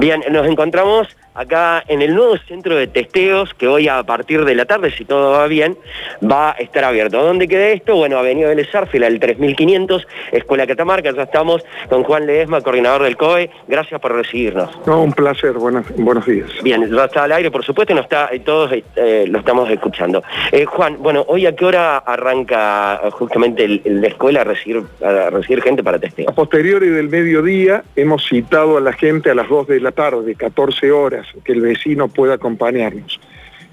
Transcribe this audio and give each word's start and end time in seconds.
Bien, 0.00 0.22
nos 0.30 0.46
encontramos 0.46 1.14
acá 1.34 1.82
en 1.86 2.02
el 2.02 2.14
nuevo 2.14 2.36
centro 2.48 2.76
de 2.76 2.86
testeos 2.86 3.54
que 3.54 3.68
hoy 3.68 3.88
a 3.88 4.02
partir 4.02 4.44
de 4.44 4.54
la 4.54 4.64
tarde, 4.64 4.90
si 4.90 5.04
todo 5.04 5.32
va 5.32 5.46
bien, 5.46 5.76
va 6.22 6.50
a 6.50 6.54
estar 6.54 6.84
abierto. 6.84 7.22
¿Dónde 7.22 7.48
queda 7.48 7.68
esto? 7.68 7.96
Bueno, 7.96 8.18
Avenida 8.18 8.48
Vélez 8.48 8.74
Arfila, 8.74 9.06
el 9.06 9.20
3500, 9.20 10.06
Escuela 10.32 10.66
Catamarca. 10.66 11.12
Ya 11.12 11.22
estamos 11.22 11.64
con 11.88 12.02
Juan 12.04 12.26
Ledesma, 12.26 12.60
coordinador 12.60 13.02
del 13.04 13.16
COE. 13.16 13.50
Gracias 13.68 14.00
por 14.00 14.14
recibirnos. 14.14 14.70
No, 14.86 15.02
un 15.02 15.12
placer. 15.12 15.52
Buenos, 15.52 15.86
buenos 15.96 16.26
días. 16.26 16.50
Bien, 16.62 16.88
ya 16.90 17.04
está 17.04 17.24
al 17.24 17.32
aire, 17.32 17.50
por 17.50 17.64
supuesto, 17.64 17.92
y 17.92 17.96
nos 17.96 18.04
está, 18.04 18.30
todos 18.44 18.72
eh, 18.96 19.24
lo 19.28 19.38
estamos 19.38 19.70
escuchando. 19.70 20.22
Eh, 20.52 20.64
Juan, 20.64 20.96
bueno, 21.00 21.24
hoy 21.28 21.46
a 21.46 21.54
qué 21.54 21.64
hora 21.64 21.98
arranca 21.98 23.00
justamente 23.12 23.80
la 23.84 24.08
escuela 24.08 24.42
a 24.42 24.44
recibir, 24.44 24.82
a 25.04 25.30
recibir 25.30 25.62
gente 25.62 25.82
para 25.82 25.98
testeo? 25.98 26.28
A 26.28 26.32
posteriori 26.32 26.88
del 26.88 27.08
mediodía 27.08 27.82
hemos 27.96 28.26
citado 28.26 28.76
a 28.76 28.80
la 28.80 28.92
gente 28.92 29.30
a 29.30 29.34
las 29.34 29.48
2 29.48 29.68
de 29.68 29.80
la 29.80 29.92
tarde, 29.92 30.34
14 30.34 30.90
horas 30.90 31.19
que 31.44 31.52
el 31.52 31.60
vecino 31.60 32.08
pueda 32.08 32.34
acompañarnos. 32.34 33.20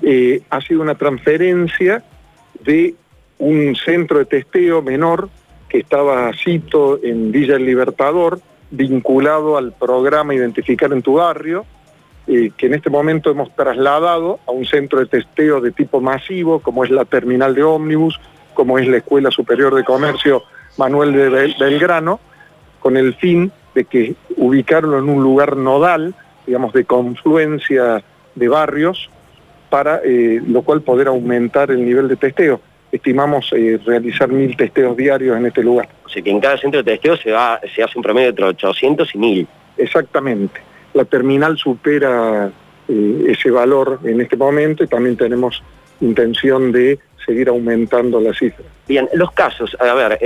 Eh, 0.02 0.42
ha 0.50 0.62
sido 0.62 0.82
una 0.82 0.96
transferencia 0.96 2.04
de 2.64 2.96
un 3.40 3.76
centro 3.76 4.20
de 4.20 4.26
testeo 4.26 4.82
menor 4.82 5.30
que 5.70 5.80
estaba 5.80 6.32
cito 6.34 7.00
en 7.04 7.32
Villa 7.32 7.56
El 7.56 7.66
Libertador, 7.66 8.40
vinculado 8.72 9.58
al 9.58 9.74
programa 9.74 10.34
Identificar 10.34 10.92
en 10.94 11.02
tu 11.02 11.14
barrio, 11.14 11.66
eh, 12.28 12.52
que 12.58 12.68
en 12.68 12.74
este 12.74 12.90
momento 12.90 13.32
hemos 13.32 13.54
trasladado 13.56 14.40
a 14.46 14.52
un 14.52 14.66
centro 14.66 15.00
de 15.00 15.06
testeo 15.06 15.62
de 15.62 15.72
tipo 15.72 16.02
masivo, 16.02 16.60
como 16.60 16.84
es 16.84 16.92
la 16.92 17.06
terminal 17.06 17.56
de 17.56 17.64
ómnibus, 17.64 18.20
como 18.54 18.80
es 18.80 18.88
la 18.88 18.98
Escuela 18.98 19.32
Superior 19.32 19.76
de 19.76 19.84
Comercio 19.84 20.44
Manuel 20.78 21.14
de 21.14 21.30
Belgrano, 21.60 22.20
con 22.80 22.98
el 22.98 23.16
fin 23.16 23.52
de 23.76 23.86
que 23.86 24.16
ubicarlo 24.36 24.98
en 24.98 25.10
un 25.10 25.24
lugar 25.24 25.56
nodal 25.58 26.16
digamos, 26.48 26.74
de 26.74 26.86
confluencia 26.86 28.02
de 28.34 28.48
barrios, 28.48 29.10
para 29.70 30.02
eh, 30.04 30.42
lo 30.48 30.62
cual 30.62 30.82
poder 30.82 31.08
aumentar 31.08 31.70
el 31.72 31.86
nivel 31.86 32.08
de 32.08 32.16
testeo. 32.16 32.62
Estimamos 32.92 33.52
eh, 33.54 33.80
realizar 33.86 34.30
mil 34.30 34.56
testeos 34.56 34.96
diarios 34.96 35.38
en 35.38 35.46
este 35.46 35.62
lugar. 35.62 35.90
O 36.06 36.10
sea 36.10 36.22
que 36.22 36.32
en 36.32 36.40
cada 36.40 36.58
centro 36.58 36.82
de 36.82 36.92
testeo 36.92 37.18
se, 37.18 37.32
va, 37.32 37.60
se 37.76 37.84
hace 37.84 37.98
un 37.98 38.04
promedio 38.04 38.30
entre 38.30 38.46
800 38.46 39.14
y 39.14 39.18
1000. 39.18 39.48
Exactamente. 39.78 40.62
La 40.94 41.04
terminal 41.04 41.58
supera 41.58 42.50
eh, 42.88 43.24
ese 43.28 43.52
valor 43.52 44.00
en 44.06 44.22
este 44.22 44.38
momento 44.38 44.84
y 44.84 44.88
también 44.88 45.18
tenemos 45.18 45.62
intención 46.00 46.72
de 46.72 46.98
seguir 47.26 47.50
aumentando 47.50 48.22
la 48.22 48.34
cifra. 48.34 48.64
Bien, 48.88 49.10
los 49.14 49.32
casos, 49.32 49.76
a 49.82 49.94
ver, 49.94 50.18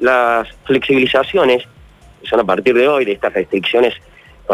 las 0.00 0.48
flexibilizaciones 0.64 1.62
son 2.24 2.40
a 2.40 2.44
partir 2.44 2.74
de 2.74 2.88
hoy 2.88 3.04
de 3.04 3.12
estas 3.12 3.32
restricciones 3.32 3.94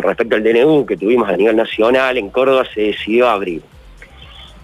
respecto 0.04 0.36
al 0.36 0.42
DNU 0.42 0.86
que 0.86 0.96
tuvimos 0.96 1.28
a 1.28 1.36
nivel 1.36 1.56
nacional, 1.56 2.16
en 2.18 2.30
Córdoba 2.30 2.64
se 2.72 2.82
decidió 2.82 3.28
abrir. 3.28 3.62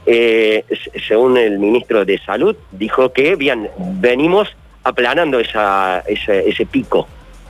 Eh, 0.06 0.64
según 1.08 1.38
el 1.38 1.58
ministro 1.58 2.04
de 2.04 2.18
Salud, 2.18 2.56
dijo 2.72 3.12
que 3.12 3.36
bien, 3.36 3.70
venimos 3.78 4.54
aplanando 4.82 5.40
ese, 5.40 6.66
pico 6.70 7.08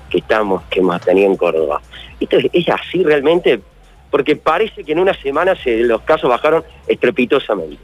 que 0.08 0.18
estamos, 0.18 0.62
que 0.70 0.80
hemos 0.80 1.00
tenido 1.00 1.30
en 1.30 1.36
Córdoba. 1.36 1.80
Esto 2.20 2.38
es, 2.52 2.68
así 2.68 3.02
realmente, 3.02 3.60
porque 4.10 4.36
parece 4.36 4.84
que 4.84 4.92
en 4.92 5.00
una 5.00 5.14
semana 5.14 5.56
se, 5.56 5.78
los 5.78 6.02
casos 6.02 6.30
bajaron 6.30 6.62
estrepitosamente. 6.86 7.82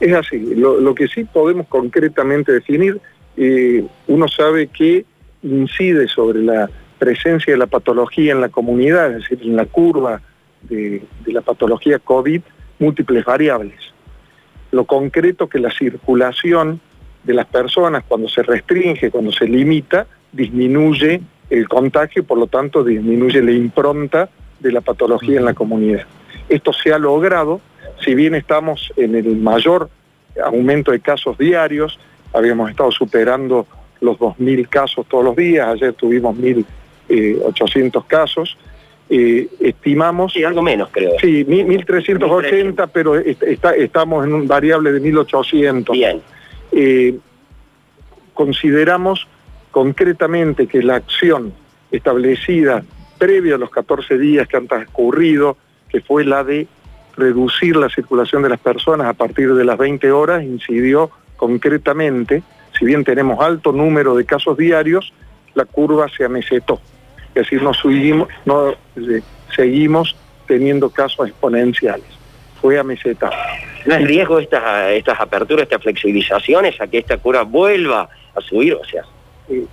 Es 0.00 0.12
así, 0.14 0.54
lo, 0.54 0.94
que 0.94 1.08
sí 1.08 1.24
podemos 1.24 1.66
concretamente 1.68 2.52
definir, 2.52 2.98
eh, 3.36 3.84
uno 4.06 4.28
sabe 4.28 4.68
que 4.68 5.04
incide 5.42 6.08
sobre 6.08 6.42
la 6.42 6.70
presencia 6.98 7.52
de 7.52 7.58
la 7.58 7.66
patología 7.66 8.32
en 8.32 8.40
la 8.40 8.48
comunidad, 8.48 9.12
es 9.12 9.22
decir, 9.22 9.40
en 9.42 9.56
la 9.56 9.66
curva 9.66 10.20
de, 10.62 11.02
la 11.26 11.40
patología 11.40 11.98
COVID, 11.98 12.40
múltiples 12.78 13.24
variables. 13.24 13.78
Lo 14.70 14.84
concreto 14.84 15.48
que 15.48 15.58
la 15.58 15.70
circulación 15.70 16.80
de 17.24 17.34
las 17.34 17.46
personas 17.46 18.04
cuando 18.06 18.28
se 18.28 18.42
restringe, 18.42 19.10
cuando 19.10 19.32
se 19.32 19.46
limita, 19.46 20.06
disminuye 20.32 21.20
el 21.50 21.68
contagio 21.68 22.22
y 22.22 22.24
por 22.24 22.38
lo 22.38 22.46
tanto 22.46 22.82
disminuye 22.82 23.42
la 23.42 23.52
impronta 23.52 24.28
de 24.60 24.72
la 24.72 24.80
patología 24.80 25.38
en 25.38 25.44
la 25.44 25.54
comunidad. 25.54 26.06
Esto 26.48 26.72
se 26.72 26.92
ha 26.92 26.98
logrado, 26.98 27.60
si 28.04 28.14
bien 28.14 28.34
estamos 28.34 28.92
en 28.96 29.14
el 29.14 29.36
mayor 29.36 29.90
aumento 30.44 30.90
de 30.90 31.00
casos 31.00 31.38
diarios, 31.38 31.98
habíamos 32.32 32.70
estado 32.70 32.90
superando 32.90 33.66
los 34.00 34.18
2.000 34.18 34.68
casos 34.68 35.06
todos 35.08 35.24
los 35.24 35.36
días, 35.36 35.68
ayer 35.68 35.94
tuvimos 35.94 36.36
1.000 36.36 36.64
800 37.08 38.02
eh, 38.02 38.06
casos. 38.08 38.56
Eh, 39.08 39.48
estimamos... 39.60 40.32
Sí, 40.32 40.42
algo 40.44 40.62
menos 40.62 40.88
creo. 40.90 41.12
Sí, 41.20 41.44
1.380, 41.44 42.90
pero 42.92 43.16
estamos 43.16 44.26
en 44.26 44.34
un 44.34 44.48
variable 44.48 44.92
de 44.92 45.00
1.800. 45.00 45.92
Bien. 45.92 46.20
Eh, 46.72 47.16
consideramos 48.34 49.26
concretamente 49.70 50.66
que 50.66 50.82
la 50.82 50.96
acción 50.96 51.52
establecida 51.90 52.82
previa 53.18 53.54
a 53.54 53.58
los 53.58 53.70
14 53.70 54.18
días 54.18 54.48
que 54.48 54.56
han 54.56 54.66
transcurrido, 54.66 55.56
que 55.88 56.00
fue 56.00 56.24
la 56.24 56.44
de 56.44 56.66
reducir 57.16 57.76
la 57.76 57.88
circulación 57.88 58.42
de 58.42 58.50
las 58.50 58.60
personas 58.60 59.06
a 59.06 59.14
partir 59.14 59.54
de 59.54 59.64
las 59.64 59.78
20 59.78 60.10
horas, 60.12 60.42
incidió 60.42 61.10
concretamente, 61.36 62.42
si 62.78 62.84
bien 62.84 63.04
tenemos 63.04 63.40
alto 63.40 63.72
número 63.72 64.14
de 64.14 64.24
casos 64.24 64.56
diarios, 64.56 65.12
la 65.54 65.64
curva 65.64 66.08
se 66.14 66.24
amesetó. 66.24 66.80
Es 67.36 67.42
decir, 67.42 67.62
no, 67.62 67.74
subimos, 67.74 68.28
no 68.46 68.70
eh, 68.70 69.20
seguimos 69.54 70.16
teniendo 70.46 70.88
casos 70.88 71.28
exponenciales. 71.28 72.06
Fue 72.62 72.78
a 72.78 72.82
meseta. 72.82 73.30
¿No 73.84 73.94
es 73.94 74.06
riesgo 74.06 74.38
estas, 74.38 74.90
estas 74.92 75.20
aperturas, 75.20 75.64
estas 75.64 75.82
flexibilizaciones, 75.82 76.80
a 76.80 76.86
que 76.86 76.98
esta 76.98 77.18
curva 77.18 77.42
vuelva 77.42 78.08
a 78.34 78.40
subir? 78.40 78.74
O 78.74 78.84
sea, 78.84 79.02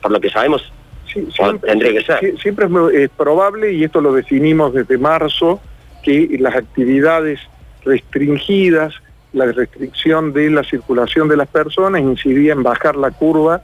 por 0.01 0.11
lo 0.11 0.19
que 0.19 0.29
sabemos, 0.29 0.73
siempre, 1.05 1.69
tendría 1.69 1.93
que 1.93 2.03
ser. 2.03 2.37
Siempre 2.39 2.67
es, 3.01 3.09
probable, 3.11 3.71
y 3.71 3.85
esto 3.85 4.01
lo 4.01 4.13
definimos 4.13 4.73
desde 4.73 4.97
marzo, 4.97 5.61
que 6.03 6.35
las 6.39 6.55
actividades 6.55 7.39
restringidas, 7.85 8.93
la 9.31 9.45
restricción 9.45 10.33
de 10.33 10.49
la 10.49 10.63
circulación 10.63 11.29
de 11.29 11.37
las 11.37 11.47
personas 11.47 12.01
incidía 12.01 12.51
en 12.51 12.61
bajar 12.61 12.97
la 12.97 13.11
curva, 13.11 13.61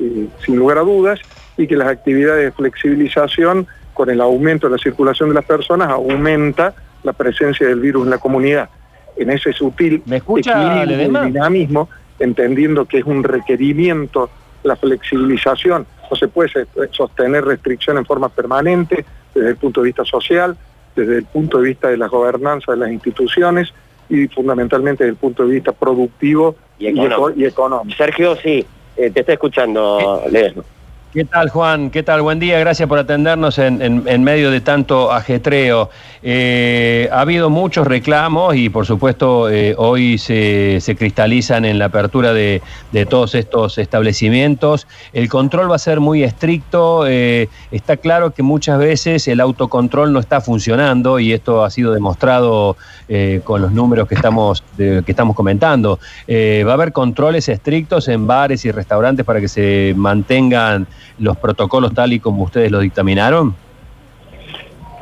eh, 0.00 0.26
sin 0.44 0.56
lugar 0.56 0.78
a 0.78 0.82
dudas, 0.82 1.20
y 1.56 1.66
que 1.66 1.76
las 1.76 1.88
actividades 1.88 2.44
de 2.44 2.52
flexibilización, 2.52 3.66
con 3.94 4.08
el 4.10 4.20
aumento 4.20 4.68
de 4.68 4.76
la 4.76 4.82
circulación 4.82 5.28
de 5.28 5.34
las 5.34 5.44
personas, 5.44 5.90
aumenta 5.90 6.74
la 7.02 7.12
presencia 7.12 7.66
del 7.66 7.80
virus 7.80 8.04
en 8.04 8.10
la 8.10 8.18
comunidad. 8.18 8.70
En 9.16 9.30
ese 9.30 9.52
sutil 9.52 10.02
¿Me 10.06 10.16
escucha, 10.16 10.84
dinamismo, 10.84 11.88
entendiendo 12.18 12.86
que 12.86 12.98
es 12.98 13.04
un 13.04 13.22
requerimiento 13.22 14.30
la 14.62 14.76
flexibilización, 14.76 15.86
no 16.10 16.16
se 16.16 16.28
puede 16.28 16.66
sostener 16.92 17.44
restricción 17.44 17.98
en 17.98 18.06
forma 18.06 18.28
permanente 18.28 19.04
desde 19.34 19.50
el 19.50 19.56
punto 19.56 19.80
de 19.80 19.86
vista 19.86 20.04
social, 20.04 20.56
desde 20.94 21.18
el 21.18 21.24
punto 21.24 21.58
de 21.58 21.68
vista 21.68 21.88
de 21.88 21.96
la 21.96 22.06
gobernanza 22.06 22.72
de 22.72 22.78
las 22.78 22.90
instituciones 22.90 23.72
y 24.08 24.28
fundamentalmente 24.28 25.04
desde 25.04 25.12
el 25.12 25.16
punto 25.16 25.44
de 25.46 25.54
vista 25.54 25.72
productivo 25.72 26.54
y 26.78 26.88
económico. 26.88 27.96
Sergio, 27.96 28.36
sí, 28.36 28.64
eh, 28.96 29.10
te 29.10 29.20
está 29.20 29.32
escuchando, 29.32 30.22
Ledesma. 30.30 30.64
¿Qué 31.12 31.26
tal, 31.26 31.50
Juan? 31.50 31.90
¿Qué 31.90 32.02
tal? 32.02 32.22
Buen 32.22 32.38
día, 32.38 32.58
gracias 32.58 32.88
por 32.88 32.98
atendernos 32.98 33.58
en, 33.58 34.24
medio 34.24 34.50
de 34.50 34.62
tanto 34.62 35.12
ajetreo. 35.12 35.90
Eh, 36.22 37.06
ha 37.12 37.20
habido 37.20 37.50
muchos 37.50 37.86
reclamos 37.86 38.56
y, 38.56 38.70
por 38.70 38.86
supuesto, 38.86 39.50
eh, 39.50 39.74
hoy 39.76 40.16
se, 40.16 40.80
cristalizan 40.98 41.66
en 41.66 41.78
la 41.78 41.86
apertura 41.86 42.32
de, 42.32 42.62
todos 43.10 43.34
estos 43.34 43.76
establecimientos. 43.76 44.86
El 45.12 45.28
control 45.28 45.70
va 45.70 45.76
a 45.76 45.78
ser 45.78 46.00
muy 46.00 46.22
estricto. 46.22 47.06
Eh, 47.06 47.50
está 47.70 47.98
claro 47.98 48.30
que 48.30 48.42
muchas 48.42 48.78
veces 48.78 49.28
el 49.28 49.40
autocontrol 49.40 50.14
no 50.14 50.18
está 50.18 50.40
funcionando 50.40 51.18
y 51.18 51.34
esto 51.34 51.62
ha 51.62 51.70
sido 51.70 51.92
demostrado 51.92 52.78
con 53.44 53.60
los 53.60 53.72
números 53.72 54.08
que 54.08 54.14
estamos, 54.14 54.64
que 54.78 55.04
estamos 55.06 55.36
comentando. 55.36 55.98
va 56.26 56.70
a 56.70 56.74
haber 56.74 56.92
controles 56.92 57.50
estrictos 57.50 58.08
en 58.08 58.26
bares 58.26 58.64
y 58.64 58.70
restaurantes 58.70 59.26
para 59.26 59.38
que 59.38 59.48
se 59.48 59.92
mantengan 59.94 60.86
los 61.18 61.36
protocolos 61.36 61.94
tal 61.94 62.12
y 62.12 62.20
como 62.20 62.44
ustedes 62.44 62.70
lo 62.70 62.80
dictaminaron? 62.80 63.54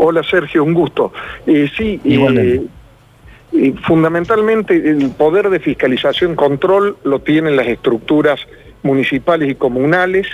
Hola 0.03 0.23
Sergio, 0.23 0.65
un 0.65 0.73
gusto. 0.73 1.13
Eh, 1.47 1.71
sí, 1.77 2.01
eh, 2.05 2.63
eh, 3.53 3.75
fundamentalmente 3.83 4.75
el 4.75 5.11
poder 5.11 5.51
de 5.51 5.61
fiscalización 5.61 6.37
control 6.37 6.97
lo 7.05 7.19
tienen 7.19 7.55
las 7.55 7.67
estructuras 7.67 8.41
municipales 8.83 9.51
y 9.51 9.55
comunales 9.57 10.27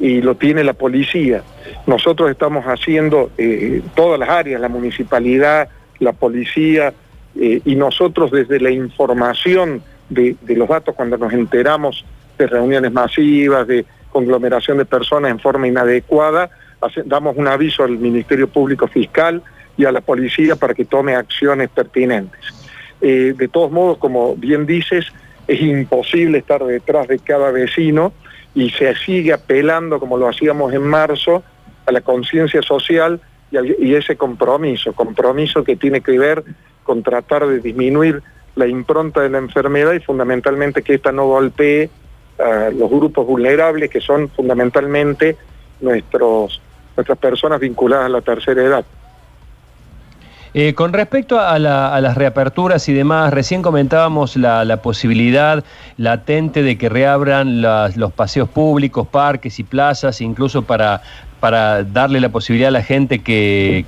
y 0.00 0.20
lo 0.20 0.34
tiene 0.34 0.64
la 0.64 0.72
policía. 0.72 1.44
Nosotros 1.86 2.28
estamos 2.28 2.64
haciendo 2.64 3.30
todas 3.94 4.18
las 4.18 4.28
áreas, 4.28 4.60
la 4.60 4.68
municipalidad, 4.68 5.68
la 6.00 6.12
policía, 6.12 6.92
y 7.36 7.76
nosotros 7.76 8.32
desde 8.32 8.58
la 8.58 8.72
información 8.72 9.80
de, 10.08 10.34
de, 10.42 10.56
los 10.56 10.68
datos 10.68 10.96
cuando 10.96 11.16
nos 11.16 11.32
enteramos 11.32 12.04
de 12.36 12.48
reuniones 12.48 12.92
masivas, 12.92 13.68
de 13.68 13.84
conglomeración 14.14 14.78
de 14.78 14.84
personas 14.84 15.32
en 15.32 15.40
forma 15.40 15.66
inadecuada, 15.66 16.48
damos 17.04 17.36
un 17.36 17.48
aviso 17.48 17.82
al 17.82 17.98
Ministerio 17.98 18.46
Público 18.46 18.86
Fiscal 18.86 19.42
y 19.76 19.84
a 19.86 19.90
la 19.90 20.00
policía 20.00 20.54
para 20.54 20.72
que 20.72 20.84
tome 20.84 21.16
acciones 21.16 21.68
pertinentes. 21.68 22.40
Eh, 23.00 23.34
de 23.36 23.48
todos 23.48 23.72
modos, 23.72 23.98
como 23.98 24.36
bien 24.36 24.66
dices, 24.66 25.06
es 25.48 25.60
imposible 25.60 26.38
estar 26.38 26.64
detrás 26.64 27.08
de 27.08 27.18
cada 27.18 27.50
vecino 27.50 28.12
y 28.54 28.70
se 28.70 28.94
sigue 28.94 29.32
apelando, 29.32 29.98
como 29.98 30.16
lo 30.16 30.28
hacíamos 30.28 30.72
en 30.72 30.82
marzo, 30.82 31.42
a 31.86 31.90
la 31.90 32.00
conciencia 32.00 32.62
social 32.62 33.20
y, 33.50 33.88
y, 33.88 33.94
ese 33.96 34.16
compromiso, 34.16 34.92
compromiso 34.92 35.64
que 35.64 35.74
tiene 35.74 36.02
que 36.02 36.18
ver 36.18 36.44
con 36.84 37.02
tratar 37.02 37.48
de 37.48 37.58
disminuir 37.58 38.22
la 38.54 38.68
impronta 38.68 39.22
de 39.22 39.30
la 39.30 39.38
enfermedad 39.38 39.92
y 39.92 40.00
fundamentalmente 40.00 40.82
que 40.82 40.94
esta 40.94 41.10
no 41.10 41.26
golpee 41.26 41.90
a 42.38 42.70
los 42.70 42.90
grupos 42.90 43.26
vulnerables 43.26 43.90
que 43.90 44.00
son 44.00 44.28
fundamentalmente 44.28 45.36
nuestros, 45.80 46.60
nuestras 46.96 47.18
personas 47.18 47.60
vinculadas 47.60 48.06
a 48.06 48.08
la 48.08 48.20
tercera 48.20 48.62
edad. 48.62 48.84
Eh, 50.56 50.72
con 50.74 50.92
respecto 50.92 51.40
a, 51.40 51.58
las 51.58 52.14
reaperturas 52.14 52.88
y 52.88 52.92
demás, 52.92 53.34
recién 53.34 53.60
comentábamos 53.60 54.36
la, 54.36 54.76
posibilidad 54.82 55.64
latente 55.96 56.62
de 56.62 56.78
que 56.78 56.88
reabran 56.88 57.60
los 57.60 58.12
paseos 58.12 58.48
públicos, 58.48 59.08
parques 59.08 59.58
y 59.58 59.64
plazas, 59.64 60.20
incluso 60.20 60.62
para 60.62 61.02
para 61.44 61.84
darle 61.84 62.20
la 62.20 62.30
posibilidad 62.30 62.68
a 62.68 62.70
la 62.70 62.82
gente 62.82 63.18
que, 63.18 63.84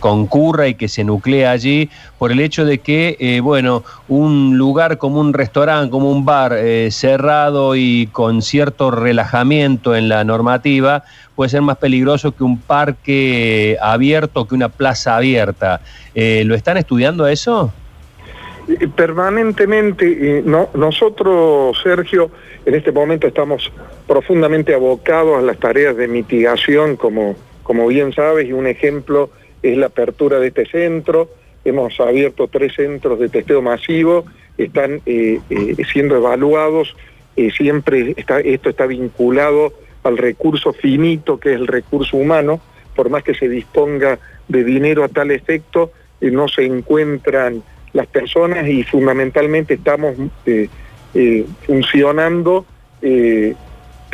concurra 0.00 0.68
y 0.68 0.74
que 0.74 0.88
se 0.88 1.02
nuclee 1.02 1.46
allí, 1.46 1.88
por 2.18 2.30
el 2.30 2.40
hecho 2.40 2.66
de 2.66 2.76
que, 2.76 3.16
eh, 3.20 3.40
bueno, 3.40 3.84
un 4.06 4.58
lugar 4.58 4.98
como 4.98 5.18
un 5.18 5.32
restaurante, 5.32 5.90
como 5.90 6.10
un 6.10 6.26
bar 6.26 6.52
eh, 6.52 6.90
cerrado 6.90 7.74
y 7.74 8.10
con 8.12 8.42
cierto 8.42 8.90
relajamiento 8.90 9.96
en 9.96 10.10
la 10.10 10.24
normativa, 10.24 11.04
puede 11.34 11.48
ser 11.48 11.62
más 11.62 11.78
peligroso 11.78 12.32
que 12.32 12.44
un 12.44 12.58
parque 12.58 13.78
abierto, 13.80 14.46
que 14.46 14.54
una 14.54 14.68
plaza 14.68 15.16
abierta. 15.16 15.80
Eh, 16.14 16.42
¿Lo 16.44 16.54
están 16.54 16.76
estudiando 16.76 17.26
eso? 17.26 17.72
Permanentemente, 18.94 20.42
no, 20.44 20.68
nosotros, 20.74 21.80
Sergio, 21.82 22.30
en 22.66 22.74
este 22.74 22.92
momento 22.92 23.26
estamos 23.26 23.70
profundamente 24.06 24.74
abocados 24.74 25.38
a 25.38 25.42
las 25.42 25.58
tareas 25.58 25.96
de 25.96 26.08
mitigación, 26.08 26.96
como, 26.96 27.36
como 27.62 27.86
bien 27.86 28.12
sabes, 28.12 28.48
y 28.48 28.52
un 28.52 28.66
ejemplo 28.66 29.30
es 29.62 29.76
la 29.76 29.86
apertura 29.86 30.38
de 30.38 30.48
este 30.48 30.66
centro. 30.66 31.28
Hemos 31.64 31.98
abierto 32.00 32.48
tres 32.48 32.74
centros 32.74 33.18
de 33.18 33.28
testeo 33.28 33.60
masivo, 33.60 34.24
están 34.56 35.00
eh, 35.06 35.40
eh, 35.50 35.76
siendo 35.92 36.16
evaluados, 36.16 36.96
eh, 37.36 37.50
siempre 37.50 38.14
está, 38.16 38.40
esto 38.40 38.70
está 38.70 38.86
vinculado 38.86 39.72
al 40.02 40.18
recurso 40.18 40.72
finito 40.72 41.38
que 41.38 41.54
es 41.54 41.60
el 41.60 41.66
recurso 41.66 42.16
humano, 42.16 42.60
por 42.94 43.10
más 43.10 43.24
que 43.24 43.34
se 43.34 43.48
disponga 43.48 44.18
de 44.48 44.64
dinero 44.64 45.04
a 45.04 45.08
tal 45.08 45.30
efecto, 45.30 45.92
no 46.20 46.48
se 46.48 46.64
encuentran 46.64 47.62
las 47.92 48.06
personas 48.06 48.66
y 48.68 48.82
fundamentalmente 48.84 49.74
estamos 49.74 50.14
funcionando 51.66 52.66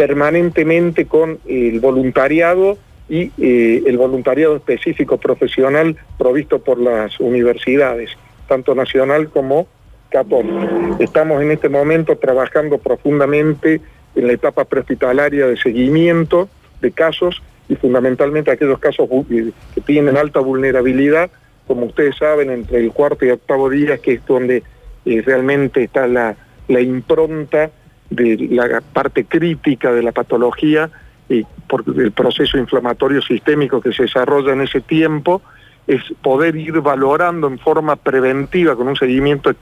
permanentemente 0.01 1.05
con 1.05 1.39
el 1.47 1.79
voluntariado 1.79 2.79
y 3.11 3.33
eh, 3.39 3.83
el 3.87 3.99
voluntariado 3.99 4.57
específico 4.57 5.19
profesional 5.19 5.97
provisto 6.17 6.61
por 6.61 6.79
las 6.79 7.21
universidades, 7.21 8.11
tanto 8.49 8.75
nacional 8.75 9.29
como 9.29 9.67
católica. 10.09 10.97
Estamos 11.01 11.43
en 11.43 11.51
este 11.51 11.69
momento 11.69 12.17
trabajando 12.17 12.79
profundamente 12.79 13.83
en 14.15 14.27
la 14.27 14.33
etapa 14.33 14.65
prehospitalaria 14.65 15.47
de 15.47 15.57
seguimiento 15.57 16.49
de 16.81 16.93
casos 16.93 17.43
y 17.69 17.75
fundamentalmente 17.75 18.51
aquellos 18.51 18.79
casos 18.79 19.09
eh, 19.31 19.51
que 19.75 19.81
tienen 19.83 20.17
alta 20.17 20.41
vulnerabilidad, 20.41 21.31
como 21.67 21.87
ustedes 21.87 22.17
saben, 22.17 22.51
entre 22.51 22.79
el 22.79 22.93
cuarto 22.93 23.27
y 23.27 23.31
octavo 23.31 23.69
día, 23.69 23.99
que 23.99 24.15
es 24.15 24.27
donde 24.27 24.63
eh, 25.05 25.23
realmente 25.27 25.83
está 25.83 26.07
la, 26.07 26.37
la 26.71 26.81
impronta 26.81 27.71
de 28.09 28.49
la 28.51 28.81
parte 28.81 29.25
crítica 29.25 29.93
de 29.93 30.03
la 30.03 30.13
patología 30.13 30.91
y 31.29 31.45
por 31.69 31.85
proceso 32.13 32.59
inflamatorio 32.59 33.21
sistémico 33.23 33.81
que 33.81 33.93
se 33.93 34.05
desarrolla 34.05 34.53
en 34.53 34.63
ese 34.63 34.81
tiempo, 34.81 35.43
es 35.87 36.03
poder 36.23 36.57
ir 36.57 36.81
valorando 36.81 37.47
en 37.47 37.59
forma 37.59 37.97
preventiva 37.97 38.77
con 38.77 38.89
un 38.89 38.97
seguimiento 38.97 39.53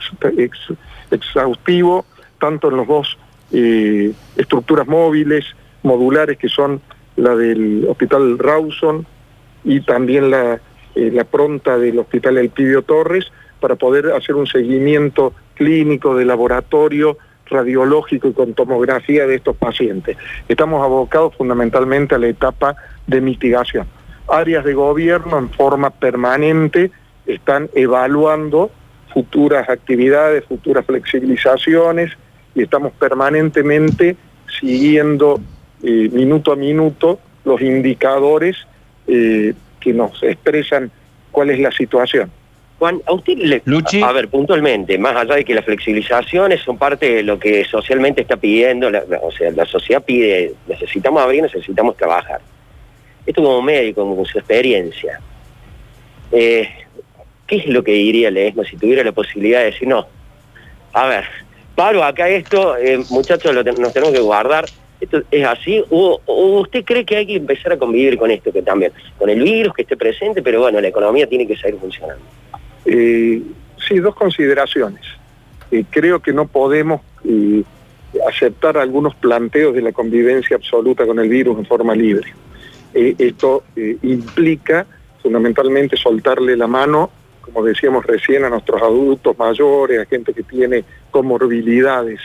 exhaustivo, 1.11 2.07
tanto 2.39 2.69
en 2.69 2.77
los 2.77 2.87
dos 2.87 3.19
eh, 3.53 4.13
estructuras 4.37 4.87
móviles, 4.87 5.45
modulares, 5.83 6.39
que 6.39 6.49
son 6.49 6.81
la 7.17 7.35
del 7.35 7.87
Hospital 7.89 8.39
Rawson 8.39 9.07
y 9.65 9.81
también 9.81 10.31
la, 10.31 10.61
eh, 10.95 11.11
la 11.13 11.25
pronta 11.25 11.79
del 11.79 11.99
Hospital 11.99 12.39
Elpidio 12.39 12.83
Torres, 12.83 13.31
para 13.61 13.77
poder 13.77 14.13
hacer 14.13 14.35
un 14.35 14.47
seguimiento 14.47 15.33
clínico 15.55 16.15
de 16.15 16.25
laboratorio 16.25 17.19
radiológico 17.47 18.29
y 18.29 18.33
con 18.33 18.55
tomografía 18.55 19.27
de 19.27 19.37
estos 19.37 19.57
pacientes. 19.57 20.17
Estamos 20.49 20.83
abocados 20.83 21.35
fundamentalmente 21.37 22.15
a 22.15 22.19
la 22.19 22.29
etapa 22.29 22.77
de 23.07 23.21
mitigación. 23.21 23.87
Áreas 24.29 24.65
de 24.65 24.75
gobierno 24.75 25.39
en 25.39 25.51
forma 25.51 25.91
permanente 25.91 26.91
están 27.27 27.71
evaluando 27.75 28.71
futuras 29.13 29.69
actividades, 29.69 30.45
futuras 30.45 30.85
flexibilizaciones 30.85 32.13
y 32.55 32.63
estamos 32.63 32.93
permanentemente 32.93 34.17
siguiendo 34.61 35.41
eh, 35.83 36.09
minuto 36.13 36.53
a 36.53 36.57
minuto 36.57 37.19
los 37.45 37.61
indicadores 37.63 38.57
eh, 39.07 39.55
que 39.81 39.93
nos 39.93 40.23
expresan 40.23 40.91
cuál 41.31 41.51
es 41.51 41.61
la 41.61 41.71
situación. 41.71 42.31
Juan, 42.79 43.03
a 43.07 43.13
usted 43.13 43.37
le... 43.39 43.63
A, 44.05 44.13
ver, 44.13 44.29
puntualmente, 44.29 44.99
más 44.99 45.17
allá 45.17 45.35
de 45.35 45.45
que 45.45 45.55
las 45.55 45.65
flexibilizaciones 45.65 46.61
son 46.63 46.79
parte 46.79 47.13
de 47.17 47.23
lo 47.25 47.39
que 47.39 47.65
socialmente 47.65 48.21
está 48.21 48.37
pidiendo, 48.37 48.89
o 49.23 49.33
sea, 49.33 49.51
la 49.51 49.67
sociedad 49.67 50.03
pide, 50.03 50.55
necesitamos 50.69 51.21
abrir, 51.23 51.43
necesitamos 51.43 51.97
trabajar. 51.97 52.41
Esto 53.27 53.43
como 53.43 53.61
médico, 53.63 54.03
como 54.03 54.25
su 54.25 54.39
experiencia, 54.39 55.21
eh, 56.31 56.69
¿qué 57.47 57.57
es 57.57 57.67
lo 57.67 57.83
que 57.83 57.93
diría 57.93 58.31
Lesma 58.31 58.65
si 58.65 58.77
tuviera 58.77 59.03
la 59.03 59.13
posibilidad 59.13 59.59
de 59.59 59.67
decir, 59.67 59.89
no, 59.89 60.07
a 60.93 61.07
ver, 61.07 61.25
paro 61.75 62.05
acá 62.05 62.29
esto, 62.29 62.77
eh, 62.77 63.01
muchachos, 63.11 63.53
nos 63.55 63.93
tenemos 63.93 64.15
que 64.15 64.21
guardar, 64.21 64.67
esto 65.01 65.23
es 65.31 65.45
así, 65.45 65.85
o, 65.91 66.21
usted 66.61 66.85
cree 66.85 67.05
que 67.05 67.17
hay 67.17 67.27
que 67.27 67.37
empezar 67.37 67.73
a 67.73 67.77
convivir 67.77 68.19
con 68.19 68.31
esto 68.31 68.53
que 68.53 68.63
también, 68.63 68.93
con 69.19 69.29
el 69.31 69.43
virus 69.43 69.75
que 69.75 69.83
esté 69.83 69.97
presente, 69.97 70.43
pero 70.43 70.61
bueno, 70.61 70.81
la 70.81 70.89
economía 70.89 71.27
tiene 71.27 71.47
que 71.47 71.57
seguir 71.57 71.79
funcionando. 71.81 72.23
Eh, 72.91 73.43
sí, 73.87 73.99
dos 73.99 74.15
consideraciones. 74.15 75.03
Eh, 75.71 75.85
creo 75.91 76.21
que 76.21 76.33
no 76.33 76.47
podemos 76.47 77.03
eh, 77.23 77.63
aceptar 78.27 78.79
algunos 78.79 79.15
planteos 79.15 79.75
de 79.75 79.83
la 79.83 79.93
convivencia 79.93 80.57
absoluta 80.57 81.07
con 81.07 81.19
el 81.19 81.29
virus 81.29 81.59
en 81.59 81.67
forma 81.67 81.95
libre. 81.95 82.33
esto 82.95 83.65
implica 84.03 84.87
fundamentalmente 85.23 85.99
soltarle 85.99 86.57
la 86.57 86.67
mano, 86.67 87.11
como 87.43 87.63
decíamos 87.63 88.07
recién, 88.07 88.45
a 88.45 88.49
nuestros 88.49 88.81
adultos 88.81 89.39
mayores, 89.39 90.01
a 90.01 90.07
gente 90.07 90.33
que 90.33 90.43
tiene 90.43 90.85
comorbilidades 91.11 92.21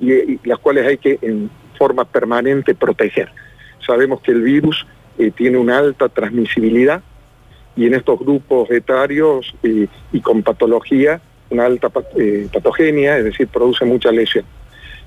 y, 0.00 0.40
las 0.46 0.58
cuales 0.58 0.84
hay 0.88 0.98
que 0.98 1.20
en 1.22 1.48
forma 1.78 2.04
permanente 2.04 2.74
proteger. 2.74 3.30
Sabemos 3.86 4.20
que 4.20 4.32
el 4.32 4.42
virus 4.42 4.84
tiene 5.36 5.58
una 5.58 5.78
alta 5.78 6.08
transmisibilidad, 6.08 7.02
y 7.76 7.86
en 7.86 7.94
estos 7.94 8.18
grupos 8.18 8.70
etarios 8.70 9.54
y 9.62 10.20
con 10.20 10.42
patología, 10.42 11.20
una 11.50 11.66
alta 11.66 11.90
eh, 12.16 12.48
patogenia, 12.52 13.18
es 13.18 13.24
decir, 13.24 13.48
produce 13.48 13.84
mucha 13.84 14.10
lesión. 14.10 14.44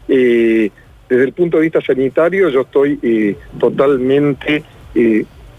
Eh, 0.08 0.70
desde 1.10 1.24
el 1.24 1.34
punto 1.34 1.58
de 1.58 1.64
vista 1.64 1.82
sanitario, 1.82 2.50
yo 2.50 2.62
estoy 2.62 3.00
eh, 3.02 3.38
totalmente 3.60 4.64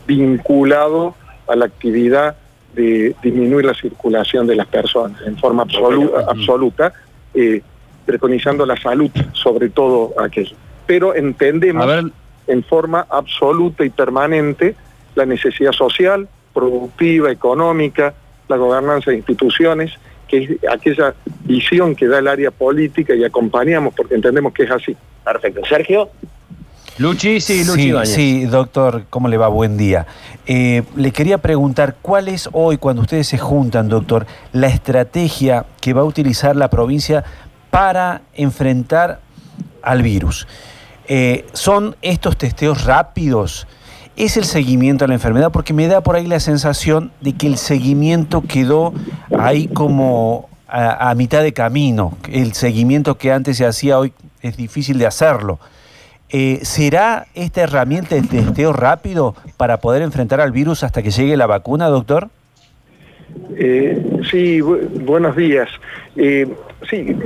vinculado 0.06 1.14
a 1.48 1.56
la 1.56 1.64
actividad 1.64 2.36
de 2.74 3.14
disminuir 3.22 3.64
la 3.64 3.74
circulación 3.74 4.46
de 4.46 4.54
las 4.54 4.66
personas 4.66 5.20
en 5.26 5.36
forma 5.38 5.62
absoluta, 5.62 6.24
absoluta 6.28 6.92
preconizando 8.06 8.64
la 8.64 8.76
salud 8.76 9.10
sobre 9.32 9.70
todo 9.70 10.12
aquello. 10.20 10.54
Pero 10.86 11.14
entendemos 11.14 12.12
en 12.46 12.62
forma 12.62 13.06
absoluta 13.10 13.84
y 13.84 13.90
permanente 13.90 14.76
la 15.16 15.26
necesidad 15.26 15.72
social, 15.72 16.28
productiva, 16.54 17.30
económica, 17.30 18.14
la 18.48 18.56
gobernanza 18.56 19.10
de 19.10 19.18
instituciones, 19.18 19.92
que 20.28 20.44
es 20.44 20.50
aquella 20.70 21.14
visión 21.44 21.94
que 21.94 22.06
da 22.06 22.20
el 22.20 22.28
área 22.28 22.50
política 22.50 23.14
y 23.14 23.24
acompañamos 23.24 23.92
porque 23.94 24.14
entendemos 24.14 24.54
que 24.54 24.62
es 24.62 24.70
así. 24.70 24.96
Perfecto. 25.24 25.60
Sergio. 25.68 26.10
Luchi, 26.96 27.40
sí, 27.40 27.64
Luchi 27.64 27.92
sí, 28.04 28.14
sí, 28.14 28.44
doctor, 28.44 29.06
¿cómo 29.10 29.26
le 29.26 29.36
va? 29.36 29.48
Buen 29.48 29.76
día. 29.76 30.06
Eh, 30.46 30.84
le 30.94 31.10
quería 31.10 31.38
preguntar, 31.38 31.96
¿cuál 32.00 32.28
es 32.28 32.48
hoy, 32.52 32.76
cuando 32.76 33.02
ustedes 33.02 33.26
se 33.26 33.36
juntan, 33.36 33.88
doctor, 33.88 34.26
la 34.52 34.68
estrategia 34.68 35.66
que 35.80 35.92
va 35.92 36.02
a 36.02 36.04
utilizar 36.04 36.54
la 36.54 36.70
provincia 36.70 37.24
para 37.70 38.22
enfrentar 38.34 39.20
al 39.82 40.02
virus? 40.02 40.46
Eh, 41.08 41.44
¿Son 41.52 41.96
estos 42.00 42.36
testeos 42.36 42.84
rápidos? 42.84 43.66
Es 44.16 44.36
el 44.36 44.44
seguimiento 44.44 45.04
a 45.04 45.08
la 45.08 45.14
enfermedad, 45.14 45.50
porque 45.52 45.72
me 45.72 45.88
da 45.88 46.00
por 46.00 46.16
ahí 46.16 46.26
la 46.26 46.40
sensación 46.40 47.10
de 47.20 47.32
que 47.32 47.46
el 47.46 47.56
seguimiento 47.56 48.42
quedó 48.42 48.92
ahí 49.36 49.68
como 49.68 50.48
a, 50.68 51.14
mitad 51.14 51.42
de 51.42 51.52
camino. 51.52 52.16
El 52.30 52.52
seguimiento 52.54 53.16
que 53.16 53.32
antes 53.32 53.56
se 53.56 53.66
hacía 53.66 53.98
hoy 53.98 54.12
es 54.42 54.56
difícil 54.56 54.98
de 54.98 55.06
hacerlo. 55.06 55.58
Eh, 56.30 56.60
¿Será 56.62 57.26
esta 57.34 57.62
herramienta 57.62 58.16
de 58.16 58.22
testeo 58.22 58.72
rápido 58.72 59.36
para 59.56 59.78
poder 59.78 60.02
enfrentar 60.02 60.40
al 60.40 60.52
virus 60.52 60.82
hasta 60.82 61.02
que 61.02 61.10
llegue 61.10 61.36
la 61.36 61.46
vacuna, 61.46 61.86
doctor? 61.86 62.28
Eh, 63.56 64.20
sí, 64.30 64.60
buenos 64.60 65.36
días. 65.36 65.68
Eh, 66.16 66.48
sí, 66.90 67.16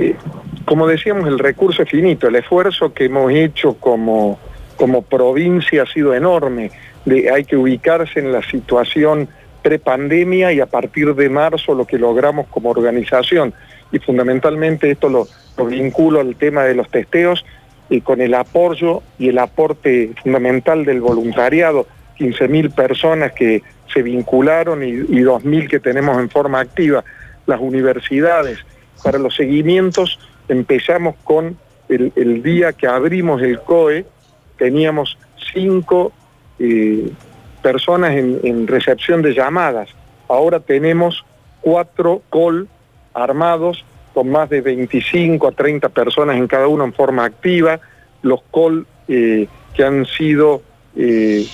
como 0.65 0.85
decíamos, 0.85 1.27
el 1.27 1.39
recurso 1.39 1.81
es 1.83 1.89
finito. 1.89 2.27
El 2.27 2.35
esfuerzo 2.35 2.93
que 2.93 3.05
hemos 3.05 3.31
hecho 3.31 3.73
como, 3.73 4.37
como 4.79 5.01
provincia 5.01 5.83
ha 5.83 5.85
sido 5.85 6.13
enorme. 6.13 6.71
hay 7.05 7.43
que 7.43 7.57
ubicarse 7.57 8.21
en 8.21 8.31
la 8.31 8.41
situación 8.41 9.27
prepandemia 9.61 10.53
y 10.53 10.61
a 10.61 10.67
partir 10.67 11.13
de 11.15 11.27
marzo 11.27 11.73
lo 11.73 11.85
que 11.85 11.99
logramos 11.99 12.47
como 12.47 12.69
organización. 12.69 13.53
Y 13.91 13.99
fundamentalmente 13.99 14.89
esto 14.89 15.09
lo, 15.09 15.27
vinculo 15.65 16.21
al 16.21 16.37
tema 16.37 16.63
de 16.63 16.75
los 16.75 16.89
testeos 16.89 17.45
y 17.89 17.99
con 17.99 18.21
el 18.21 18.33
apoyo 18.33 19.03
y 19.17 19.27
el 19.27 19.39
aporte 19.39 20.13
fundamental 20.23 20.85
del 20.85 21.01
voluntariado, 21.01 21.85
15.000 22.17 22.73
personas 22.73 23.33
que 23.33 23.61
se 23.93 24.01
vincularon 24.01 24.81
y, 24.81 24.91
y 24.91 25.23
2.000 25.23 25.67
que 25.67 25.81
tenemos 25.81 26.17
en 26.17 26.29
forma 26.29 26.61
activa, 26.61 27.03
las 27.45 27.59
universidades. 27.59 28.59
Para 29.03 29.19
los 29.19 29.35
seguimientos 29.35 30.17
empezamos 30.47 31.15
con 31.25 31.57
el, 31.89 32.43
día 32.43 32.73
que 32.73 32.87
abrimos 32.87 33.41
el 33.41 33.59
COE, 33.59 34.05
teníamos 34.59 35.17
cinco 35.53 36.11
eh, 36.59 37.09
personas 37.63 38.11
en, 38.11 38.67
recepción 38.67 39.23
de 39.23 39.33
llamadas. 39.33 39.89
Ahora 40.27 40.59
tenemos 40.59 41.25
cuatro 41.61 42.21
call 42.29 42.67
armados 43.13 43.83
con 44.13 44.29
más 44.29 44.49
de 44.49 44.61
25 44.61 45.47
a 45.47 45.51
30 45.51 45.89
personas 45.89 46.37
en 46.37 46.47
cada 46.47 46.67
uno 46.67 46.83
en 46.83 46.93
forma 46.93 47.25
activa. 47.25 47.79
Los 48.21 48.41
call 48.53 48.85
eh, 49.07 49.47
que 49.73 49.83
han 49.83 50.05
sido 50.05 50.61
eh, 50.95 51.45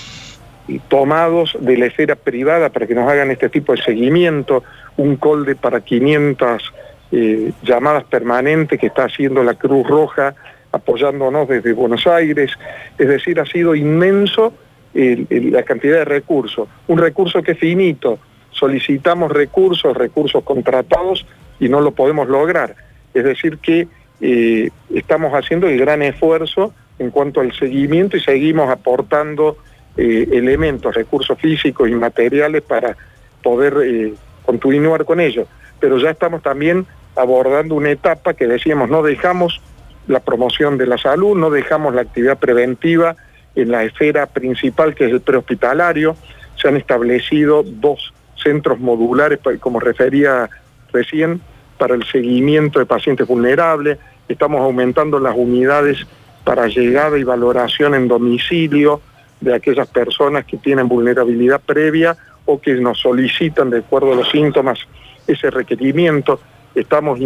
tomados 0.87 1.55
de 1.59 1.77
la 1.77 1.85
esfera 1.85 2.15
privada 2.15 2.69
para 2.69 2.87
que 2.87 2.95
nos 2.95 3.09
hagan 3.09 3.31
este 3.31 3.49
tipo 3.49 3.73
de 3.73 3.81
seguimiento, 3.81 4.63
un 4.97 5.15
call 5.17 5.45
de 5.45 5.55
para 5.55 5.81
500 5.81 6.73
eh, 7.11 7.51
llamadas 7.63 8.03
permanentes 8.05 8.79
que 8.79 8.87
está 8.87 9.05
haciendo 9.05 9.43
la 9.43 9.53
Cruz 9.53 9.87
Roja 9.87 10.35
apoyándonos 10.75 11.47
desde 11.47 11.73
Buenos 11.73 12.05
Aires, 12.05 12.51
es 12.97 13.07
decir, 13.07 13.39
ha 13.39 13.45
sido 13.45 13.75
inmenso 13.75 14.53
la 14.93 15.63
cantidad 15.63 15.97
de 15.97 16.05
recursos. 16.05 16.69
Un 16.87 16.99
recurso 16.99 17.43
que 17.43 17.51
es 17.51 17.59
finito, 17.59 18.19
solicitamos 18.51 19.31
recursos, 19.31 19.95
recursos 19.95 20.43
contratados 20.43 21.25
y 21.59 21.69
no 21.69 21.81
lo 21.81 21.91
podemos 21.91 22.27
lograr. 22.27 22.75
Es 23.13 23.23
decir, 23.23 23.57
que 23.57 23.87
eh, 24.21 24.69
estamos 24.93 25.33
haciendo 25.33 25.67
el 25.67 25.77
gran 25.77 26.01
esfuerzo 26.01 26.73
en 26.99 27.11
cuanto 27.11 27.41
al 27.41 27.53
seguimiento 27.53 28.15
y 28.15 28.21
seguimos 28.21 28.69
aportando 28.69 29.57
eh, 29.97 30.27
elementos, 30.31 30.95
recursos 30.95 31.37
físicos 31.37 31.89
y 31.89 31.93
materiales 31.93 32.61
para 32.61 32.95
poder 33.43 33.75
eh, 33.83 34.13
continuar 34.45 35.05
con 35.05 35.19
ello. 35.19 35.47
Pero 35.79 35.97
ya 35.97 36.09
estamos 36.09 36.41
también 36.41 36.85
abordando 37.15 37.75
una 37.75 37.91
etapa 37.91 38.33
que 38.33 38.47
decíamos, 38.47 38.89
no 38.89 39.03
dejamos 39.03 39.61
la 40.07 40.19
promoción 40.19 40.77
de 40.77 40.87
la 40.87 40.97
salud, 40.97 41.37
no 41.37 41.49
dejamos 41.49 41.95
la 41.95 42.01
actividad 42.01 42.37
preventiva, 42.37 43.15
en 43.55 43.71
la 43.71 43.83
esfera 43.83 44.25
principal, 44.27 44.93
que 44.93 45.05
es 45.05 45.11
el 45.11 45.21
prehospitalario. 45.21 46.15
Se 46.61 46.67
han 46.67 46.75
establecido 46.75 47.63
dos 47.65 48.13
centros 48.35 48.79
modulares, 48.79 49.39
como 49.59 49.79
refería 49.79 50.49
recién, 50.91 51.41
para 51.77 51.95
el 51.95 52.05
seguimiento 52.05 52.79
de 52.79 52.85
pacientes 52.85 53.27
vulnerables. 53.27 53.97
Estamos 54.27 54.61
aumentando 54.61 55.19
las 55.19 55.35
unidades 55.35 56.05
para 56.43 56.67
llegada 56.67 57.17
y 57.17 57.23
valoración 57.23 57.95
en 57.95 58.07
domicilio 58.07 59.01
de 59.41 59.53
aquellas 59.53 59.87
personas 59.87 60.45
que 60.45 60.57
tienen 60.57 60.87
vulnerabilidad 60.87 61.61
previa 61.61 62.15
o 62.45 62.59
que 62.59 62.75
nos 62.75 62.99
solicitan, 62.99 63.69
de 63.69 63.79
acuerdo 63.79 64.13
a 64.13 64.15
los 64.15 64.29
síntomas, 64.29 64.79
ese 65.27 65.49
requerimiento. 65.49 66.39
Estamos 66.75 67.19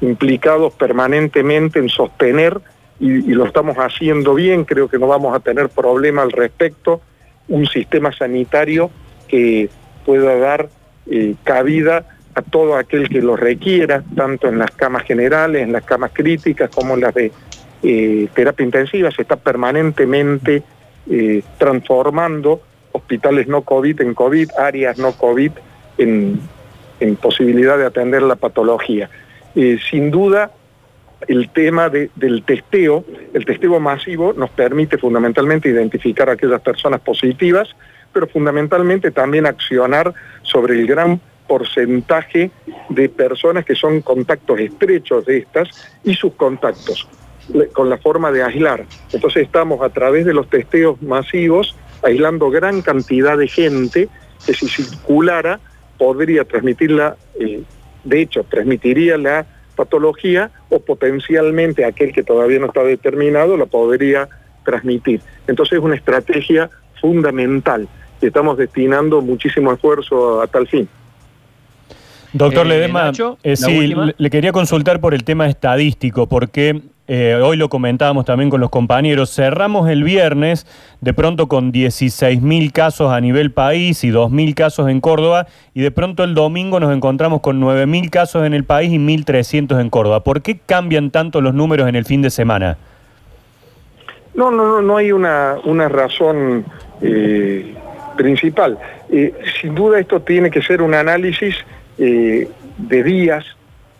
implicados 0.00 0.72
permanentemente 0.74 1.78
en 1.78 1.88
sostener 1.88 2.60
y, 2.98 3.32
lo 3.32 3.46
estamos 3.46 3.76
haciendo 3.78 4.34
bien, 4.34 4.64
creo 4.64 4.88
que 4.88 4.98
no 4.98 5.06
vamos 5.06 5.34
a 5.34 5.40
tener 5.40 5.70
problema 5.70 6.22
al 6.22 6.32
respecto, 6.32 7.00
un 7.48 7.66
sistema 7.66 8.12
sanitario 8.12 8.90
que 9.26 9.70
pueda 10.04 10.36
dar 10.36 10.68
eh, 11.10 11.34
cabida 11.42 12.06
a 12.34 12.42
todo 12.42 12.76
aquel 12.76 13.08
que 13.08 13.22
lo 13.22 13.36
requiera, 13.36 14.04
tanto 14.14 14.48
en 14.48 14.58
las 14.58 14.70
camas 14.72 15.04
generales, 15.04 15.62
en 15.62 15.72
las 15.72 15.84
camas 15.84 16.12
críticas, 16.12 16.70
como 16.70 16.94
en 16.94 17.00
las 17.00 17.14
de 17.14 17.32
eh, 17.82 18.28
terapia 18.34 18.64
intensiva, 18.64 19.10
se 19.10 19.22
está 19.22 19.36
permanentemente 19.36 20.62
eh, 21.10 21.42
transformando 21.58 22.60
hospitales 22.92 23.48
no 23.48 23.62
COVID 23.62 24.00
en 24.02 24.14
COVID, 24.14 24.50
áreas 24.58 24.98
no 24.98 25.12
COVID 25.12 25.52
en, 25.98 26.38
en 27.00 27.16
posibilidad 27.16 27.78
de 27.78 27.86
atender 27.86 28.22
la 28.22 28.36
patología. 28.36 29.08
Sin 29.54 30.10
duda, 30.10 30.52
el 31.28 31.50
tema 31.50 31.88
del 31.88 32.42
testeo, 32.44 33.04
el 33.34 33.44
testeo 33.44 33.78
masivo 33.80 34.32
nos 34.32 34.50
permite 34.50 34.98
fundamentalmente 34.98 35.68
identificar 35.68 36.28
a 36.28 36.32
aquellas 36.32 36.60
personas 36.60 37.00
positivas, 37.00 37.68
pero 38.12 38.26
fundamentalmente 38.26 39.10
también 39.10 39.46
accionar 39.46 40.12
sobre 40.42 40.74
el 40.74 40.86
gran 40.86 41.20
porcentaje 41.46 42.50
de 42.88 43.08
personas 43.08 43.64
que 43.64 43.74
son 43.74 44.02
contactos 44.02 44.60
estrechos 44.60 45.26
de 45.26 45.38
estas 45.38 45.68
y 46.04 46.14
sus 46.14 46.34
contactos, 46.34 47.08
con 47.72 47.90
la 47.90 47.98
forma 47.98 48.30
de 48.30 48.42
aislar. 48.42 48.86
Entonces 49.12 49.42
estamos 49.42 49.82
a 49.82 49.88
través 49.88 50.24
de 50.24 50.32
los 50.32 50.48
testeos 50.48 51.02
masivos 51.02 51.76
aislando 52.02 52.50
gran 52.50 52.82
cantidad 52.82 53.36
de 53.36 53.48
gente 53.48 54.08
que 54.46 54.54
si 54.54 54.68
circulara 54.68 55.60
podría 55.98 56.44
transmitirla, 56.44 57.16
eh, 57.38 57.62
de 58.04 58.22
hecho, 58.22 58.44
transmitiría 58.44 59.16
la 59.18 59.46
patología 59.76 60.50
o 60.68 60.80
potencialmente 60.80 61.84
aquel 61.84 62.12
que 62.12 62.22
todavía 62.22 62.58
no 62.58 62.66
está 62.66 62.82
determinado 62.82 63.56
lo 63.56 63.66
podría 63.66 64.28
transmitir. 64.64 65.20
Entonces 65.46 65.78
es 65.78 65.84
una 65.84 65.96
estrategia 65.96 66.70
fundamental 67.00 67.88
y 68.20 68.26
estamos 68.26 68.58
destinando 68.58 69.22
muchísimo 69.22 69.72
esfuerzo 69.72 70.42
a, 70.42 70.46
tal 70.46 70.68
fin. 70.68 70.88
Doctor 72.32 72.66
eh, 72.66 72.68
Ledema, 72.68 73.10
eh, 73.42 73.56
sí, 73.56 73.94
le 74.16 74.30
quería 74.30 74.52
consultar 74.52 75.00
por 75.00 75.14
el 75.14 75.24
tema 75.24 75.48
estadístico, 75.48 76.28
porque 76.28 76.82
eh, 77.12 77.34
hoy 77.34 77.56
lo 77.56 77.68
comentábamos 77.68 78.24
también 78.24 78.50
con 78.50 78.60
los 78.60 78.70
compañeros, 78.70 79.34
cerramos 79.34 79.90
el 79.90 80.04
viernes 80.04 80.64
de 81.00 81.12
pronto 81.12 81.48
con 81.48 81.72
16.000 81.72 82.70
casos 82.70 83.12
a 83.12 83.20
nivel 83.20 83.50
país 83.50 84.04
y 84.04 84.12
2.000 84.12 84.54
casos 84.54 84.88
en 84.88 85.00
Córdoba 85.00 85.48
y 85.74 85.80
de 85.80 85.90
pronto 85.90 86.22
el 86.22 86.34
domingo 86.34 86.78
nos 86.78 86.94
encontramos 86.94 87.40
con 87.40 87.60
9.000 87.60 88.10
casos 88.10 88.46
en 88.46 88.54
el 88.54 88.62
país 88.62 88.92
y 88.92 88.98
1.300 88.98 89.80
en 89.80 89.90
Córdoba. 89.90 90.22
¿Por 90.22 90.40
qué 90.40 90.60
cambian 90.64 91.10
tanto 91.10 91.40
los 91.40 91.52
números 91.52 91.88
en 91.88 91.96
el 91.96 92.04
fin 92.04 92.22
de 92.22 92.30
semana? 92.30 92.78
No, 94.34 94.52
no, 94.52 94.80
no, 94.80 94.96
hay 94.96 95.10
una, 95.10 95.56
una 95.64 95.88
razón 95.88 96.64
eh, 97.02 97.74
principal. 98.16 98.78
Eh, 99.10 99.34
sin 99.60 99.74
duda 99.74 99.98
esto 99.98 100.20
tiene 100.20 100.48
que 100.48 100.62
ser 100.62 100.80
un 100.80 100.94
análisis 100.94 101.56
de 101.98 103.02
días, 103.02 103.44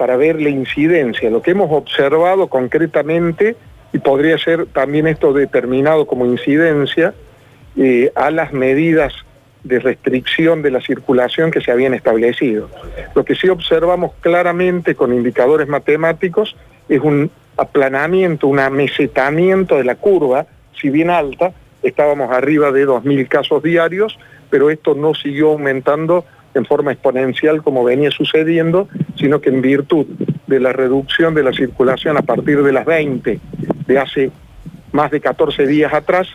para 0.01 0.17
ver 0.17 0.41
la 0.41 0.49
incidencia, 0.49 1.29
lo 1.29 1.43
que 1.43 1.51
hemos 1.51 1.71
observado 1.71 2.49
concretamente, 2.49 3.55
y 3.93 3.99
podría 3.99 4.39
ser 4.39 4.65
también 4.65 5.07
esto 5.07 5.35
determinado 5.35 6.07
como 6.07 6.25
incidencia, 6.25 7.13
eh, 7.77 8.11
a 8.15 8.31
las 8.31 8.55
medidas 8.55 9.13
de 9.63 9.79
restricción 9.79 10.63
de 10.63 10.71
la 10.71 10.81
circulación 10.81 11.51
que 11.51 11.61
se 11.61 11.71
habían 11.71 11.93
establecido. 11.93 12.71
Lo 13.15 13.27
que 13.27 13.35
sí 13.35 13.51
observamos 13.51 14.13
claramente 14.23 14.95
con 14.95 15.13
indicadores 15.13 15.69
matemáticos 15.69 16.57
es 16.89 17.03
un 17.03 17.31
aplanamiento, 17.59 18.47
un 18.47 18.59
amesetamiento 18.59 19.77
de 19.77 19.85
la 19.85 19.97
curva, 19.97 20.47
si 20.81 20.89
bien 20.89 21.11
alta, 21.11 21.53
estábamos 21.83 22.33
arriba 22.33 22.73
de 22.73 22.87
2.000 22.87 23.29
casos 23.29 23.63
diarios, 23.63 24.19
pero 24.49 24.71
esto 24.71 24.95
no 24.95 25.13
siguió 25.13 25.51
aumentando 25.51 26.25
en 26.55 26.65
forma 26.65 26.93
exponencial 26.93 27.63
como 27.63 27.85
venía 27.85 28.11
sucediendo, 28.11 28.89
sino 29.17 29.41
que 29.41 29.51
en 29.51 29.63
virtud 29.63 30.07
de 30.47 30.61
la 30.61 30.73
reducción 30.73 31.35
de 31.35 31.45
la 31.45 31.53
circulación 31.53 32.17
a 32.17 32.23
partir 32.23 32.63
de 32.63 32.73
las 32.73 32.85
20 32.85 33.41
de 33.87 33.99
hace 33.99 34.31
más 34.93 35.11
de 35.11 35.21
14 35.21 35.67
días 35.67 35.95
atrás, 35.95 36.29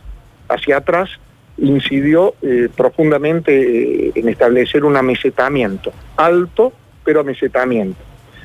hacia 0.47 0.77
atrás, 0.77 1.09
incidió 1.57 2.35
eh, 2.41 2.69
profundamente 2.75 4.07
eh, 4.07 4.11
en 4.15 4.29
establecer 4.29 4.83
un 4.83 4.97
amesetamiento, 4.97 5.91
alto 6.17 6.73
pero 7.03 7.19
amesetamiento, 7.19 7.99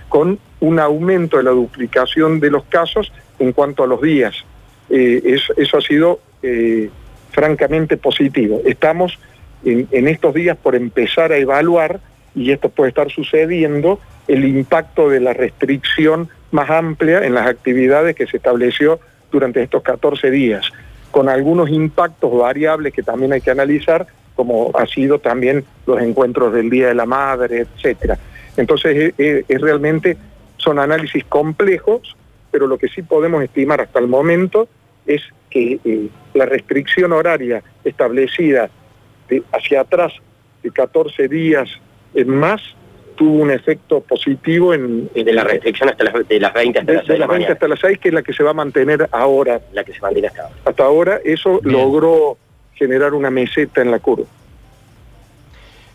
con 0.08 0.38
un 0.60 0.78
aumento 0.78 1.38
de 1.38 1.44
la 1.44 1.50
duplicación 1.50 2.40
de 2.40 2.50
los 2.50 2.64
casos 2.64 3.10
en 3.38 3.52
cuanto 3.52 3.82
a 3.82 3.86
los 3.86 4.02
días. 4.02 4.34
Eh, 4.90 5.22
eso, 5.24 5.54
eso, 5.56 5.78
ha 5.78 5.80
sido 5.80 6.20
francamente 7.30 7.96
positivo. 7.96 8.60
Estamos 8.64 9.18
en, 9.64 10.08
estos 10.08 10.34
días 10.34 10.56
por 10.56 10.74
empezar 10.74 11.32
a 11.32 11.36
evaluar, 11.36 12.00
y 12.34 12.52
esto 12.52 12.68
puede 12.68 12.90
estar 12.90 13.10
sucediendo, 13.10 14.00
el 14.28 14.44
impacto 14.44 15.08
de 15.08 15.20
la 15.20 15.32
restricción 15.32 16.28
más 16.50 16.70
amplia 16.70 17.24
en 17.24 17.34
las 17.34 17.46
actividades 17.46 18.14
que 18.14 18.26
se 18.26 18.36
estableció 18.36 19.00
durante 19.30 19.62
estos 19.62 19.82
14 19.82 20.30
días, 20.30 20.70
con 21.10 21.28
algunos 21.28 21.70
impactos 21.70 22.36
variables 22.36 22.92
que 22.92 23.02
también 23.02 23.32
hay 23.32 23.40
que 23.40 23.50
analizar, 23.50 24.06
como 24.34 24.70
ha 24.74 24.86
sido 24.86 25.18
también 25.18 25.64
los 25.86 26.00
encuentros 26.00 26.52
del 26.52 26.70
Día 26.70 26.88
de 26.88 26.94
la 26.94 27.06
Madre, 27.06 27.66
etcétera. 27.74 28.18
Entonces 28.56 29.14
es, 29.16 29.60
realmente, 29.60 30.16
son 30.56 30.78
análisis 30.78 31.24
complejos, 31.24 32.16
pero 32.50 32.66
lo 32.66 32.78
que 32.78 32.88
sí 32.88 33.02
podemos 33.02 33.42
estimar 33.42 33.80
hasta 33.80 33.98
el 33.98 34.08
momento 34.08 34.68
es 35.06 35.22
que 35.50 35.80
eh, 35.84 36.08
la 36.34 36.46
restricción 36.46 37.12
horaria 37.12 37.62
establecida 37.84 38.70
hacia 39.52 39.82
atrás 39.82 40.12
de 40.62 40.70
14 40.70 41.28
días 41.28 41.68
en 42.14 42.28
más 42.28 42.60
tuvo 43.16 43.42
un 43.42 43.50
efecto 43.50 44.00
positivo 44.00 44.72
en... 44.72 45.10
de 45.12 45.32
la 45.32 45.44
restricción 45.44 45.90
hasta 45.90 46.04
las, 46.04 46.26
de 46.26 46.40
las 46.40 46.54
20 46.54 46.78
hasta 46.78 46.92
las 46.92 47.06
6 47.06 47.08
de 47.08 47.18
las 47.18 47.28
20 47.28 47.52
hasta 47.52 47.68
las 47.68 47.80
6, 47.80 47.98
que 47.98 48.08
es 48.08 48.14
la 48.14 48.22
que 48.22 48.32
se 48.32 48.42
va 48.42 48.50
a 48.50 48.54
mantener 48.54 49.08
ahora. 49.12 49.60
La 49.72 49.84
que 49.84 49.92
se 49.92 50.00
mantiene 50.00 50.28
hasta 50.28 50.42
ahora. 50.42 50.56
Hasta 50.64 50.84
ahora 50.84 51.20
eso 51.24 51.60
logró 51.62 52.38
generar 52.74 53.12
una 53.12 53.30
meseta 53.30 53.82
en 53.82 53.90
la 53.90 53.98
curva. 53.98 54.24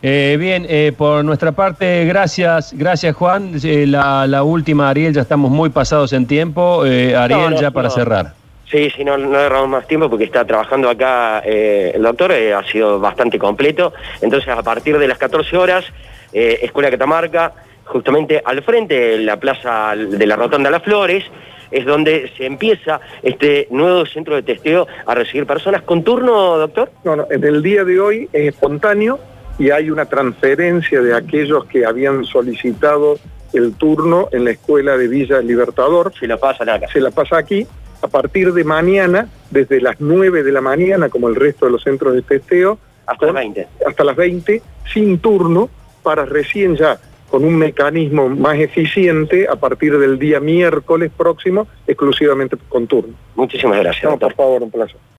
Eh, 0.03 0.37
bien, 0.39 0.67
eh, 0.69 0.93
por 0.95 1.25
nuestra 1.25 1.53
parte, 1.53 2.05
gracias, 2.05 2.73
gracias 2.77 3.15
Juan. 3.15 3.53
Eh, 3.63 3.87
la, 3.87 4.43
última, 4.43 4.89
Ariel, 4.89 5.11
ya 5.11 5.21
estamos 5.21 5.49
muy 5.49 5.69
pasados 5.69 6.13
en 6.13 6.27
tiempo. 6.27 6.83
Ariel, 6.83 7.55
ya 7.59 7.71
para 7.71 7.89
cerrar. 7.89 8.44
Sí, 8.69 8.89
sí, 8.89 9.03
no, 9.03 9.17
no 9.17 9.37
agarramos 9.37 9.69
más 9.69 9.87
tiempo 9.87 10.09
porque 10.09 10.25
está 10.25 10.45
trabajando 10.45 10.89
acá 10.89 11.39
el 11.39 12.01
doctor, 12.01 12.31
ha 12.31 12.63
sido 12.63 12.99
bastante 12.99 13.37
completo. 13.37 13.93
Entonces, 14.21 14.49
a 14.49 14.63
partir 14.63 14.97
de 14.97 15.07
las 15.07 15.17
14 15.17 15.55
horas, 15.55 15.85
Escuela 16.33 16.89
Catamarca, 16.89 17.53
justamente 17.85 18.41
al 18.43 18.63
frente 18.63 18.99
de 18.99 19.17
la 19.19 19.37
plaza 19.37 19.93
de 19.95 20.25
la 20.25 20.35
Rotonda 20.35 20.71
Las 20.71 20.83
Flores, 20.83 21.23
es 21.71 21.85
donde 21.85 22.31
se 22.37 22.45
empieza 22.45 22.99
este 23.21 23.67
nuevo 23.69 24.05
centro 24.05 24.35
de 24.35 24.43
testeo 24.43 24.87
a 25.05 25.15
recibir 25.15 25.45
personas 25.45 25.81
con 25.83 26.03
turno, 26.03 26.57
doctor. 26.57 26.91
No, 27.03 27.15
no, 27.15 27.27
en 27.29 27.43
el 27.43 27.61
día 27.61 27.83
de 27.83 27.99
hoy 27.99 28.29
es 28.33 28.53
espontáneo 28.53 29.19
y 29.59 29.71
hay 29.71 29.89
una 29.89 30.05
transferencia 30.05 31.01
de 31.01 31.15
aquellos 31.15 31.65
que 31.65 31.85
habían 31.85 32.23
solicitado 32.25 33.17
el 33.53 33.73
turno 33.75 34.29
en 34.31 34.45
la 34.45 34.51
escuela 34.51 34.97
de 34.97 35.07
Villa 35.07 35.39
Libertador. 35.39 36.13
Se 36.19 36.27
la 36.27 36.37
pasa 36.37 36.63
acá. 36.63 36.87
Se 36.91 36.99
la 36.99 37.11
pasa 37.11 37.37
aquí. 37.37 37.65
A 38.05 38.07
partir 38.07 38.53
de 38.53 38.63
mañana, 38.63 39.29
desde 39.49 39.81
las 39.81 39.99
9 39.99 40.43
de 40.43 40.51
la 40.51 40.61
mañana, 40.61 41.09
como 41.09 41.27
el 41.27 41.33
resto 41.33 41.65
de 41.65 41.71
los 41.71 41.81
centros 41.81 42.13
de 42.13 42.21
testeo, 42.21 42.77
hasta 43.07 43.25
las 43.25 43.33
20. 43.33 43.67
Hasta 43.87 44.03
las 44.03 44.15
20, 44.15 44.61
sin 44.93 45.17
turno, 45.17 45.71
para 46.03 46.23
recién 46.23 46.75
ya 46.75 46.99
con 47.31 47.43
un 47.43 47.55
mecanismo 47.57 48.29
más 48.29 48.59
eficiente 48.59 49.47
a 49.49 49.55
partir 49.55 49.97
del 49.97 50.19
día 50.19 50.39
miércoles 50.39 51.11
próximo, 51.17 51.67
exclusivamente 51.87 52.57
con 52.69 52.85
turno. 52.85 53.15
Muchísimas 53.33 53.79
gracias. 53.79 54.15
por 54.19 54.33
favor, 54.35 54.61
un 54.61 54.69
placer. 54.69 54.97